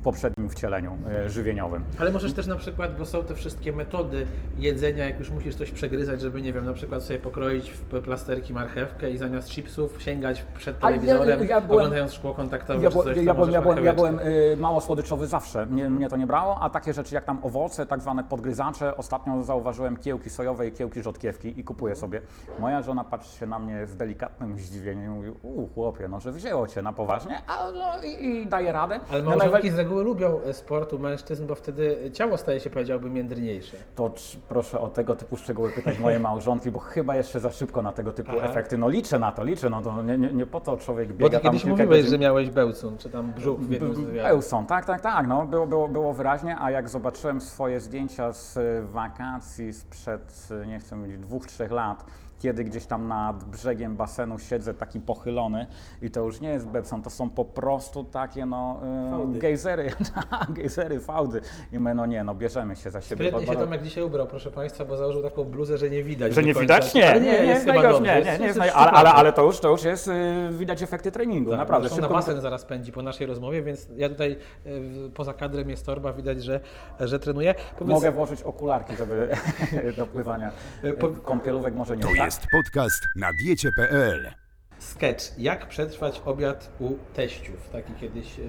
w 0.00 0.02
poprzednim 0.02 0.50
wcieleniu 0.50 0.96
yy, 1.22 1.30
żywieniowym. 1.30 1.84
Ale 1.98 2.10
możesz 2.12 2.32
też 2.32 2.46
na 2.46 2.56
przykład, 2.56 2.98
bo 2.98 3.06
są 3.06 3.24
te 3.24 3.34
wszystkie 3.34 3.72
metody 3.72 4.26
jedzenia, 4.58 5.04
jak 5.06 5.18
już 5.18 5.30
musisz 5.30 5.54
coś 5.54 5.70
przegryzać, 5.70 6.20
żeby, 6.20 6.42
nie 6.42 6.52
wiem, 6.52 6.64
na 6.64 6.72
przykład 6.72 7.02
sobie 7.02 7.18
pokroić 7.18 7.70
w 7.70 8.00
plasterki 8.02 8.52
marchewkę 8.54 9.10
i 9.10 9.18
zamiast 9.18 9.48
chipsów 9.50 10.02
sięgać 10.02 10.44
przed 10.56 10.76
Ale 10.84 10.96
ja- 10.96 11.02
telewizorem, 11.02 11.48
ja 11.48 11.60
byłem- 11.60 11.70
oglądając 11.78 12.12
szkło 12.12 12.34
kontaktowe 12.34 12.82
Ja, 12.84 12.90
czy 12.90 12.96
coś, 12.96 13.16
ja, 13.16 13.22
byłem, 13.22 13.36
możesz 13.36 13.54
ja, 13.54 13.62
byłem, 13.62 13.85
ja 13.86 13.94
byłem 13.94 14.18
y, 14.18 14.56
mało 14.60 14.80
słodyczowy 14.80 15.26
zawsze, 15.26 15.66
mnie, 15.66 15.90
mnie 15.90 16.08
to 16.08 16.16
nie 16.16 16.26
brało, 16.26 16.58
a 16.60 16.70
takie 16.70 16.92
rzeczy 16.92 17.14
jak 17.14 17.24
tam 17.24 17.38
owoce, 17.42 17.86
tak 17.86 18.00
zwane 18.00 18.24
podgryzacze, 18.24 18.96
ostatnio 18.96 19.42
zauważyłem 19.42 19.96
kiełki 19.96 20.30
sojowe 20.30 20.68
i 20.68 20.72
kiełki 20.72 21.02
rzodkiewki 21.02 21.60
i 21.60 21.64
kupuję 21.64 21.96
sobie. 21.96 22.20
Moja 22.58 22.82
żona 22.82 23.04
patrzy 23.04 23.38
się 23.38 23.46
na 23.46 23.58
mnie 23.58 23.86
z 23.86 23.96
delikatnym 23.96 24.58
zdziwieniem 24.58 25.04
i 25.06 25.08
mówi, 25.08 25.30
u 25.42 25.66
chłopie, 25.66 26.08
no 26.08 26.20
że 26.20 26.32
wzięło 26.32 26.66
Cię 26.66 26.82
na 26.82 26.92
poważnie, 26.92 27.40
a 27.46 27.70
no 27.72 28.02
i, 28.08 28.24
i 28.26 28.46
daje 28.46 28.72
radę. 28.72 29.00
Ale 29.12 29.22
No, 29.22 29.36
małżonki 29.36 29.70
z 29.70 29.74
reguły 29.78 30.04
lubią 30.04 30.40
e, 30.40 30.52
sport 30.52 30.92
u 30.92 30.98
mężczyzn, 30.98 31.46
bo 31.46 31.54
wtedy 31.54 32.10
ciało 32.12 32.36
staje 32.36 32.60
się, 32.60 32.70
powiedziałbym, 32.70 33.12
międrniejsze. 33.12 33.76
To 33.94 34.10
proszę 34.48 34.80
o 34.80 34.88
tego 34.88 35.16
typu 35.16 35.36
szczegóły 35.36 35.70
pytać 35.72 35.98
moje 35.98 36.18
małżonki, 36.18 36.70
bo 36.70 36.78
chyba 36.78 37.16
jeszcze 37.16 37.40
za 37.40 37.50
szybko 37.50 37.82
na 37.82 37.92
tego 37.92 38.12
typu 38.12 38.32
Aha. 38.38 38.46
efekty. 38.46 38.78
No 38.78 38.88
liczę 38.88 39.18
na 39.18 39.32
to, 39.32 39.44
liczę, 39.44 39.70
no 39.70 39.82
to 39.82 40.02
nie, 40.02 40.18
nie, 40.18 40.32
nie 40.32 40.46
po 40.46 40.60
to 40.60 40.76
człowiek 40.76 41.08
Bo 41.12 41.14
biega 41.18 41.38
ty 41.38 41.42
tam 41.42 41.52
kiedyś 41.52 41.62
kilka 41.62 41.76
mówiłeś, 41.76 41.98
godzin. 42.00 42.10
że 42.10 42.18
miałeś 42.18 42.50
bełcun, 42.50 42.98
czy 42.98 43.10
tam 43.10 43.32
brzuch 43.32 43.60
w 43.66 43.70
jednym 43.70 43.94
z 43.94 43.98
wywiadów. 44.00 44.30
Elson, 44.30 44.66
tak, 44.66 44.84
tak, 44.84 45.00
tak, 45.00 45.26
no, 45.26 45.46
było, 45.46 45.66
było, 45.66 45.88
było 45.88 46.14
wyraźnie, 46.14 46.56
a 46.58 46.70
jak 46.70 46.88
zobaczyłem 46.88 47.40
swoje 47.40 47.80
zdjęcia 47.80 48.32
z 48.32 48.56
y, 48.56 48.82
wakacji 48.92 49.72
sprzed, 49.72 50.48
y, 50.62 50.66
nie 50.66 50.78
chcę 50.78 50.96
mówić, 50.96 51.18
dwóch, 51.18 51.46
trzech 51.46 51.70
lat, 51.70 52.04
kiedy 52.38 52.64
gdzieś 52.64 52.86
tam 52.86 53.08
nad 53.08 53.44
brzegiem 53.44 53.96
basenu 53.96 54.38
siedzę 54.38 54.74
taki 54.74 55.00
pochylony 55.00 55.66
i 56.02 56.10
to 56.10 56.20
już 56.20 56.40
nie 56.40 56.48
jest 56.48 56.66
Bepson, 56.66 57.02
to 57.02 57.10
są 57.10 57.30
po 57.30 57.44
prostu 57.44 58.04
takie 58.04 58.46
no 58.46 58.80
y, 59.34 59.38
gejzery, 59.38 59.90
tak, 60.30 60.52
gejzery, 60.52 61.00
fałdy 61.00 61.40
i 61.72 61.78
my 61.78 61.94
no 61.94 62.06
nie, 62.06 62.24
no 62.24 62.34
bierzemy 62.34 62.76
się 62.76 62.90
za 62.90 63.00
siebie. 63.00 63.28
Sprytnie 63.28 63.54
się 63.54 63.60
Tomek 63.60 63.82
dzisiaj 63.82 64.04
ubrał, 64.04 64.26
proszę 64.26 64.50
Państwa, 64.50 64.84
bo 64.84 64.96
założył 64.96 65.22
taką 65.22 65.44
bluzę, 65.44 65.78
że 65.78 65.90
nie 65.90 66.02
widać. 66.02 66.34
że 66.34 66.42
nie 66.42 66.54
widać? 66.54 66.94
Nie, 66.94 67.10
Ale 67.10 67.20
nie, 67.20 67.26
nie, 67.26 67.32
jest 67.32 67.46
jest 67.48 67.60
chyba 67.60 67.72
najgorsze, 67.74 67.98
dobrze. 67.98 68.18
nie, 68.24 68.32
nie, 68.32 68.38
nie 68.38 68.46
jest 68.46 68.60
ale, 68.60 69.12
ale, 69.12 69.32
to 69.32 69.42
już, 69.42 69.60
to 69.60 69.70
już 69.70 69.84
jest, 69.84 70.08
y, 70.08 70.12
widać 70.50 70.82
efekty 70.82 71.12
treningu, 71.12 71.50
Tak, 71.50 71.58
naprawdę. 71.58 71.88
zresztą 71.88 72.08
na 72.08 72.14
basen 72.14 72.40
zaraz 72.40 72.64
pędzi 72.64 72.92
po 72.92 73.02
naszej 73.02 73.26
rozmowie, 73.26 73.62
więc 73.62 73.88
ja 73.96 74.08
tutaj 74.08 74.36
w- 74.64 75.10
poza 75.14 75.34
kadrem 75.34 75.70
jest 75.70 75.86
torba, 75.86 76.12
widać, 76.12 76.44
że, 76.44 76.60
że 77.00 77.18
trenuje. 77.18 77.54
Powiedz, 77.78 77.94
Mogę 77.94 78.12
włożyć 78.12 78.42
okularki, 78.42 78.96
żeby 78.96 79.28
do 79.96 80.06
pływania 80.06 80.52
kąpielówek 81.24 81.74
może 81.74 81.96
nie 81.96 82.02
tak? 82.02 82.25
Jest 82.26 82.46
podcast 82.46 83.08
na 83.16 83.32
diecie.pl. 83.32 84.45
sketch. 84.86 85.38
Jak 85.38 85.68
przetrwać 85.68 86.22
obiad 86.24 86.70
u 86.80 86.90
teściów? 87.14 87.68
Taki 87.68 87.92
kiedyś 87.94 88.38
e, 88.38 88.42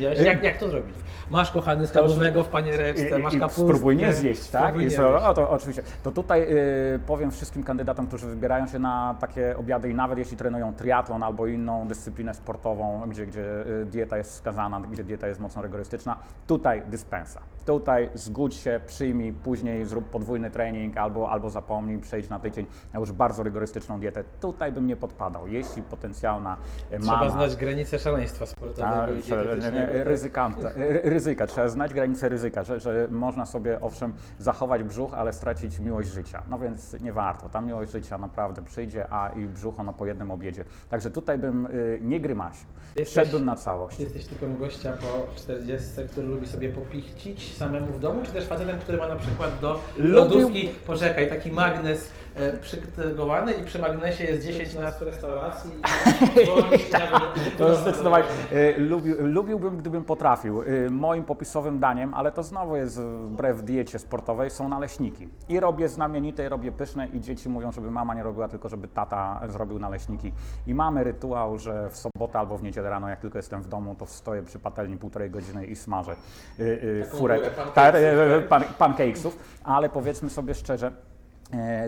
miałeś. 0.00 0.20
Jak, 0.20 0.42
jak 0.42 0.58
to 0.58 0.68
zrobić? 0.68 0.94
Masz 1.30 1.50
kochany 1.50 1.86
schabowego 1.86 2.44
w 2.44 2.48
paniereczce, 2.48 3.18
masz 3.18 3.36
kapustę. 3.36 3.62
Spróbuj 3.62 3.96
nie 3.96 4.12
zjeść, 4.12 4.48
tak? 4.48 4.76
I 4.76 4.78
nie 4.78 4.90
so, 4.90 5.28
o, 5.28 5.34
to 5.34 5.50
oczywiście. 5.50 5.82
To 6.02 6.10
tutaj 6.10 6.42
y, 6.42 7.00
powiem 7.06 7.30
wszystkim 7.30 7.62
kandydatom, 7.62 8.06
którzy 8.06 8.26
wybierają 8.26 8.66
się 8.66 8.78
na 8.78 9.16
takie 9.20 9.56
obiady 9.56 9.90
i 9.90 9.94
nawet 9.94 10.18
jeśli 10.18 10.36
trenują 10.36 10.74
triatlon 10.74 11.22
albo 11.22 11.46
inną 11.46 11.88
dyscyplinę 11.88 12.34
sportową, 12.34 13.02
gdzie, 13.08 13.26
gdzie 13.26 13.44
dieta 13.86 14.16
jest 14.16 14.34
skazana, 14.34 14.80
gdzie 14.80 15.04
dieta 15.04 15.28
jest 15.28 15.40
mocno 15.40 15.62
rygorystyczna, 15.62 16.16
tutaj 16.46 16.82
dyspensa. 16.86 17.40
Tutaj 17.66 18.10
zgódź 18.14 18.54
się, 18.54 18.80
przyjmij, 18.86 19.32
później 19.32 19.84
zrób 19.84 20.10
podwójny 20.10 20.50
trening 20.50 20.96
albo, 20.96 21.30
albo 21.30 21.50
zapomnij, 21.50 21.98
przejdź 21.98 22.28
na 22.28 22.38
tydzień 22.38 22.66
na 22.92 23.00
już 23.00 23.12
bardzo 23.12 23.42
rygorystyczną 23.42 24.00
dietę. 24.00 24.24
Tutaj 24.40 24.72
bym 24.72 24.86
nie 24.86 24.96
podpadał. 24.96 25.48
Jeśli 25.48 25.79
potencjalna 25.82 26.56
y, 26.92 26.98
Trzeba 26.98 27.16
mama... 27.16 27.30
znać 27.30 27.56
granice 27.56 27.98
szaleństwa 27.98 28.46
sportowego 28.46 29.12
i 29.18 29.22
trzeba- 29.22 29.42
nie, 29.42 29.48
nie, 29.48 29.54
dietetycznego. 29.56 30.04
ryzykanta, 30.04 30.68
ry- 30.76 31.00
ryzyka, 31.04 31.46
trzeba 31.46 31.68
znać 31.68 31.94
granice 31.94 32.28
ryzyka, 32.28 32.64
że, 32.64 32.80
że 32.80 33.08
można 33.10 33.46
sobie 33.46 33.80
owszem 33.80 34.12
zachować 34.38 34.82
brzuch, 34.82 35.14
ale 35.14 35.32
stracić 35.32 35.78
miłość 35.78 36.08
życia. 36.08 36.42
No 36.50 36.58
więc 36.58 37.00
nie 37.00 37.12
warto, 37.12 37.48
ta 37.48 37.60
miłość 37.60 37.92
życia 37.92 38.18
naprawdę 38.18 38.62
przyjdzie, 38.62 39.06
a 39.10 39.28
i 39.28 39.46
brzuch 39.46 39.80
ono 39.80 39.92
po 39.92 40.06
jednym 40.06 40.30
obiedzie. 40.30 40.64
Także 40.88 41.10
tutaj 41.10 41.38
bym 41.38 41.68
nie 42.00 42.20
grymasił, 42.20 42.66
szedłbym 43.06 43.44
na 43.44 43.56
całość. 43.56 44.00
Jesteś 44.00 44.26
typem 44.26 44.56
gościa 44.58 44.92
po 44.92 45.34
40, 45.36 45.88
który 46.10 46.26
lubi 46.26 46.46
sobie 46.46 46.68
popichcić 46.68 47.56
samemu 47.56 47.86
w 47.86 48.00
domu, 48.00 48.20
czy 48.24 48.32
też 48.32 48.44
facetem, 48.46 48.78
który 48.78 48.98
ma 48.98 49.08
na 49.08 49.16
przykład 49.16 49.60
do 49.60 49.80
Lubił- 49.98 50.12
lodówki, 50.12 50.68
poczekaj, 50.86 51.28
taki 51.28 51.52
magnes 51.52 52.10
e, 52.34 52.52
przygotowany 52.52 53.52
i 53.52 53.64
przy 53.64 53.78
magnesie 53.78 54.24
jest 54.24 54.46
10 54.46 54.74
nazw 54.74 55.02
restauracji 55.02 55.70
i 56.42 56.44
dzwonisz, 56.46 56.92
nawet- 56.92 57.56
To 57.58 57.74
zdecydowanie. 57.76 58.24
Y, 58.52 58.74
lubił, 58.78 59.16
lubiłbym, 59.26 59.76
gdybym 59.76 60.04
potrafił. 60.04 60.62
Y, 60.62 60.90
moim 60.90 61.24
popisowym 61.24 61.78
daniem, 61.80 62.14
ale 62.14 62.32
to 62.32 62.42
znowu 62.42 62.76
jest 62.76 63.00
wbrew 63.00 63.62
diecie 63.62 63.98
sportowej, 63.98 64.50
są 64.50 64.68
naleśniki. 64.68 65.28
I 65.48 65.60
robię 65.60 65.88
znamienite, 65.88 66.44
i 66.46 66.48
robię 66.48 66.72
pyszne 66.72 67.06
i 67.08 67.20
dzieci 67.20 67.48
mówią, 67.48 67.72
żeby 67.72 67.90
mama 67.90 68.14
nie 68.14 68.22
robiła, 68.22 68.48
tylko 68.48 68.68
żeby 68.68 68.88
tata 68.88 69.40
zrobił 69.48 69.78
naleśniki. 69.78 70.32
I 70.66 70.74
mamy 70.74 71.04
rytuał, 71.04 71.58
że 71.58 71.90
w 71.90 71.96
sobotę 71.96 72.38
albo 72.38 72.58
w 72.58 72.62
niedzielę 72.62 72.90
rano, 72.90 73.08
jak 73.08 73.20
tylko 73.20 73.38
jestem 73.38 73.62
w 73.62 73.68
domu, 73.68 73.94
to 73.94 74.06
stoję 74.06 74.42
przy 74.42 74.58
patelni 74.58 74.96
półtorej 74.96 75.30
godziny 75.30 75.66
i 75.66 75.76
smażę 75.76 76.16
furę 77.10 77.38
górę 77.38 78.42
pancakesów, 78.78 79.38
ale 79.64 79.88
powiedzmy 79.88 80.30
sobie 80.30 80.54
szczerze, 80.54 80.86
E, 80.86 81.09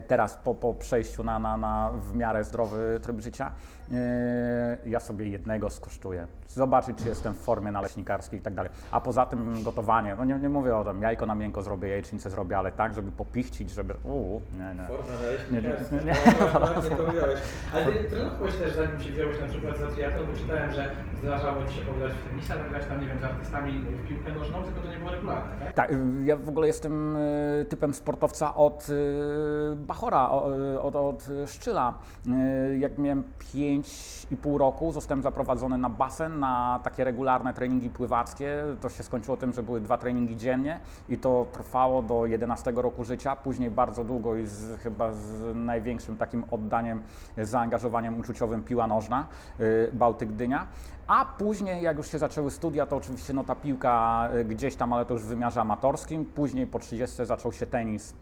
Teraz 0.07 0.37
po, 0.37 0.54
po 0.54 0.75
przejściu 0.75 1.25
na, 1.25 1.38
na, 1.38 1.57
na 1.57 1.90
w 1.90 2.16
miarę 2.16 2.45
zdrowy 2.45 3.00
tryb 3.02 3.21
życia, 3.21 3.52
e, 3.92 4.78
ja 4.87 5.00
sobie 5.00 5.28
jednego 5.28 5.71
skosztuję. 5.71 6.26
Zobaczyć, 6.49 6.99
czy 6.99 7.09
jestem 7.09 7.35
w 7.35 7.38
formie 7.38 7.73
naleśnikarskiej 7.73 8.38
i 8.38 8.42
tak 8.42 8.54
dalej. 8.54 8.73
A 8.90 9.00
poza 9.00 9.26
tym 9.26 9.62
gotowanie, 9.62 10.16
no 10.19 10.25
nie, 10.25 10.35
nie 10.35 10.49
mówię 10.49 10.76
o 10.76 10.85
tym, 10.85 11.02
jajko 11.02 11.26
na 11.26 11.35
miękko 11.35 11.62
zrobię, 11.62 11.88
jajecznicę 11.88 12.31
zrobię, 12.31 12.59
ale 12.59 12.73
tak, 12.73 12.95
żeby 12.95 13.12
popichcić, 13.12 13.71
żeby... 13.71 13.95
Uu, 14.04 14.42
nie, 14.59 14.75
nie. 14.83 14.87
Forma 14.87 15.12
nie, 15.50 15.62
naleśnikarska. 15.62 15.97
nie, 15.97 16.04
nie. 16.04 16.90
Nie 16.90 16.97
powiedziałeś. 17.07 17.40
Ale 17.75 17.87
ty 17.92 18.04
trenowałeś 18.04 18.54
też, 18.54 18.75
zanim 18.75 19.00
się 19.00 19.12
wziąłeś 19.12 19.40
na 19.40 19.47
przykład 19.47 19.78
za 19.78 19.87
triatlon, 19.87 20.26
bo 20.26 20.38
czytałem, 20.38 20.73
że 20.73 20.90
zdarzało 21.23 21.66
Ci 21.66 21.75
się 21.75 21.83
pograć 21.83 22.12
w 22.12 22.28
tenisa, 22.28 22.54
zagrać 22.54 22.87
tam, 22.87 23.00
nie 23.00 23.07
wiem, 23.07 23.19
z 23.19 23.25
artystami 23.25 23.73
w 23.73 24.09
piłkę 24.09 24.33
nożną, 24.33 24.62
tylko 24.62 24.81
to 24.81 24.88
nie 24.88 24.99
było 24.99 25.11
regularne, 25.11 25.57
tak? 25.64 25.73
Tak, 25.73 25.90
ja 26.25 26.37
w 26.37 26.49
ogóle 26.49 26.66
jestem 26.66 27.16
y, 27.16 27.66
typem 27.69 27.95
sportowca 27.95 28.54
od 28.54 28.88
y, 28.88 29.51
Bachora, 29.76 30.30
o- 30.30 30.56
y, 30.75 30.80
od, 30.80 30.97
od 30.97 31.26
Szczyla. 31.47 31.94
Y, 32.26 32.78
Jak 32.78 32.99
miałem 32.99 33.23
5,5 33.54 34.56
roku, 34.59 34.92
zostałem 34.92 35.23
zaprowadzony 35.23 35.78
na 35.78 35.88
basen, 35.90 36.38
na 36.40 36.80
takie 36.85 37.04
regularne 37.04 37.54
treningi 37.54 37.90
pływackie. 37.90 38.64
To 38.80 38.88
się 38.88 39.02
skończyło 39.02 39.37
tym, 39.37 39.52
że 39.52 39.62
były 39.62 39.80
dwa 39.80 39.99
treningi 39.99 40.37
dziennie 40.37 40.80
i 41.09 41.18
to 41.18 41.47
trwało 41.52 42.02
do 42.02 42.26
11 42.26 42.73
roku 42.76 43.04
życia. 43.04 43.37
Później 43.37 43.71
bardzo 43.71 44.04
długo 44.04 44.37
i 44.37 44.47
z, 44.47 44.80
chyba 44.80 45.12
z 45.12 45.56
największym 45.56 46.16
takim 46.16 46.44
oddaniem, 46.50 47.02
zaangażowaniem 47.38 48.21
uczuciowym 48.21 48.62
piła 48.62 48.87
nożna, 48.87 49.26
y, 49.61 49.90
Bałtyk 49.92 50.32
Gdynia. 50.32 50.66
A 51.06 51.25
później, 51.38 51.82
jak 51.82 51.97
już 51.97 52.11
się 52.11 52.18
zaczęły 52.18 52.50
studia, 52.50 52.87
to 52.87 52.97
oczywiście 52.97 53.32
no, 53.32 53.44
ta 53.44 53.54
piłka 53.54 54.28
y, 54.35 54.44
gdzieś 54.44 54.76
tam, 54.76 54.92
ale 54.92 55.04
to 55.06 55.12
już 55.14 55.23
w 55.23 55.26
wymiarze 55.26 55.61
amatorskim. 55.61 56.25
Później 56.25 56.66
po 56.66 56.78
30 56.78 57.26
zaczął 57.26 57.52
się 57.52 57.66
tenis. 57.66 58.14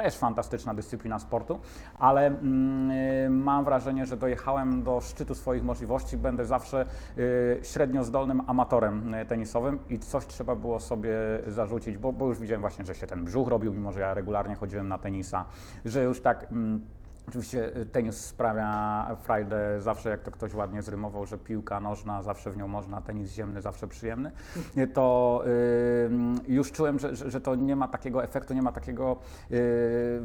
Też 0.00 0.16
fantastyczna 0.16 0.74
dyscyplina 0.74 1.18
sportu, 1.18 1.60
ale 1.98 2.26
mm, 2.26 2.90
y, 2.90 3.30
mam 3.30 3.64
wrażenie, 3.64 4.06
że 4.06 4.16
dojechałem 4.16 4.82
do 4.82 5.00
szczytu 5.00 5.34
swoich 5.34 5.62
możliwości. 5.62 6.16
Będę 6.16 6.44
zawsze 6.44 6.86
y, 7.18 7.60
średnio 7.62 8.04
zdolnym 8.04 8.42
amatorem 8.46 9.14
y, 9.14 9.26
tenisowym 9.26 9.78
i 9.88 9.98
coś 9.98 10.26
trzeba 10.26 10.56
było 10.56 10.80
sobie 10.80 11.12
zarzucić, 11.46 11.98
bo, 11.98 12.12
bo 12.12 12.26
już 12.26 12.38
widziałem 12.38 12.60
właśnie, 12.60 12.84
że 12.84 12.94
się 12.94 13.06
ten 13.06 13.24
brzuch 13.24 13.48
robił, 13.48 13.72
mimo 13.72 13.92
że 13.92 14.00
ja 14.00 14.14
regularnie 14.14 14.54
chodziłem 14.54 14.88
na 14.88 14.98
tenisa, 14.98 15.44
że 15.84 16.02
już 16.02 16.20
tak. 16.20 16.46
Mm, 16.52 16.80
Oczywiście 17.30 17.76
y, 17.76 17.86
tenis 17.86 18.16
sprawia 18.26 19.06
frajdę 19.22 19.80
zawsze, 19.80 20.08
jak 20.10 20.22
to 20.22 20.30
ktoś 20.30 20.54
ładnie 20.54 20.82
zrymował, 20.82 21.26
że 21.26 21.38
piłka 21.38 21.80
nożna 21.80 22.22
zawsze 22.22 22.50
w 22.50 22.56
nią 22.56 22.68
można, 22.68 23.00
tenis 23.00 23.32
ziemny 23.32 23.60
zawsze 23.60 23.88
przyjemny. 23.88 24.32
Y, 24.76 24.86
To 24.86 25.42
y, 25.46 26.10
już 26.48 26.72
czułem, 26.72 26.98
że, 26.98 27.16
że, 27.16 27.40
to 27.40 27.54
nie 27.54 27.76
ma 27.76 27.88
takiego 27.88 28.24
efektu, 28.24 28.54
nie 28.54 28.62
ma 28.62 28.72
takiego 28.72 29.16
y, 29.50 30.22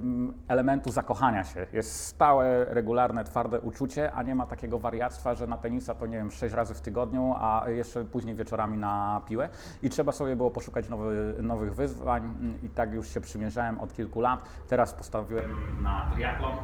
elementu 0.47 0.91
zakochania 0.91 1.43
się. 1.43 1.67
Jest 1.74 2.05
stałe, 2.05 2.65
regularne, 2.65 3.24
twarde 3.24 3.59
uczucie, 3.62 4.12
a 4.12 4.24
nie 4.24 4.35
ma 4.35 4.45
takiego 4.45 4.79
wariactwa, 4.79 5.35
że 5.35 5.47
na 5.47 5.57
tenisa 5.57 5.95
to 5.95 6.05
nie 6.05 6.17
wiem, 6.17 6.31
sześć 6.31 6.55
razy 6.55 6.74
w 6.74 6.81
tygodniu, 6.81 7.35
a 7.38 7.69
jeszcze 7.69 8.05
później 8.05 8.35
wieczorami 8.35 8.77
na 8.77 9.21
piłę. 9.27 9.50
I 9.83 9.89
trzeba 9.89 10.12
sobie 10.12 10.35
było 10.35 10.51
poszukać 10.51 10.89
nowy, 10.89 11.35
nowych 11.41 11.75
wyzwań 11.75 12.33
i 12.63 12.69
tak 12.69 12.93
już 12.93 13.07
się 13.07 13.21
przymierzałem 13.21 13.79
od 13.79 13.93
kilku 13.93 14.21
lat. 14.21 14.39
Teraz 14.67 14.93
postawiłem 14.93 15.51
na 15.81 16.12
triatlon. 16.13 16.55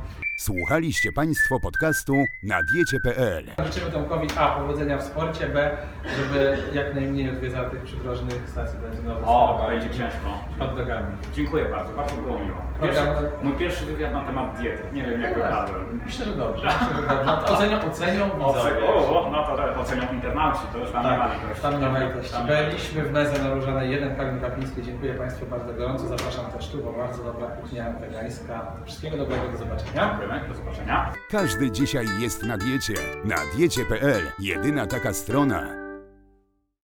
Słuchaliście 0.44 1.12
Państwo 1.12 1.60
podcastu 1.60 2.26
na 2.44 2.62
diecie.pl. 2.64 3.46
Życzymy 3.66 3.92
Tomkowi 3.92 4.28
A. 4.38 4.60
Powodzenia 4.60 4.98
w 4.98 5.04
sporcie, 5.04 5.48
B. 5.48 5.78
Żeby 6.18 6.58
jak 6.74 6.96
najmniej 6.96 7.30
odwiedzał 7.30 7.70
tych 7.70 7.84
przydrożnych 7.84 8.50
stacji 8.50 8.80
benzynowych. 8.80 9.24
O, 9.28 9.66
będzie 9.70 9.90
ciężko. 9.90 10.44
Hot 10.60 10.78
dogami. 10.78 11.16
Dziękuję 11.34 11.66
bardzo, 11.66 11.94
bardzo 11.94 12.16
było 12.16 12.40
miło. 12.40 12.62
Program- 12.82 13.16
mój 13.44 13.54
pierwszy 13.54 13.86
wywiad 13.86 14.14
na 14.14 14.22
temat 14.24 14.58
diety. 14.60 14.84
Nie 14.94 15.04
wiem 15.04 15.22
jak 15.22 15.36
wypadłem. 15.36 16.02
Myślę, 16.06 16.26
że 16.26 16.32
dobrze. 16.32 16.68
Myślę, 16.68 16.96
że 17.02 17.08
dobrze. 17.26 17.54
Ocenią, 17.54 17.78
ocenią 17.82 18.26
widzowie. 18.26 18.88
O, 18.94 19.30
no 19.32 19.44
to 19.44 19.58
tak 19.58 19.78
ocenią 19.78 20.04
internauci, 20.14 20.60
to 20.74 20.78
już 20.78 20.92
tam 20.92 21.04
nie 21.12 21.18
ma 21.18 21.28
Tak, 21.28 21.38
litości. 21.42 21.62
tam 21.62 21.82
nie 21.82 21.90
ma 21.90 22.00
litości. 22.00 22.36
Byliśmy 22.48 23.04
w 23.04 23.12
Meze 23.12 23.44
na 23.44 23.54
Różanej 23.54 23.92
1, 23.92 24.16
Kamil 24.16 24.42
Kapiński. 24.42 24.82
Dziękuję 24.84 25.14
Państwu 25.14 25.46
bardzo 25.46 25.74
gorąco. 25.74 26.08
Zapraszam 26.08 26.46
też 26.46 26.70
tu, 26.70 26.78
bo 26.84 26.92
bardzo 26.94 27.24
dobra 27.24 27.48
kuchnia 27.48 27.86
wegańska. 28.02 28.62
Wszystkiego 28.86 29.18
dobrego, 29.18 29.48
do 29.52 29.58
zobaczenia. 29.58 30.10
Dziękujemy, 30.20 30.48
do 30.48 30.54
zobaczenia. 30.56 31.12
Każdy 31.32 31.72
dzisiaj 31.72 32.06
jest 32.20 32.44
na 32.44 32.58
diecie. 32.58 32.94
Na 33.26 33.36
diecie.pl. 33.58 34.22
Jedyna 34.40 34.88
taka 34.88 35.14
strona, 35.14 35.64